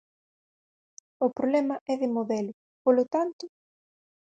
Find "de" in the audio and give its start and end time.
2.01-2.09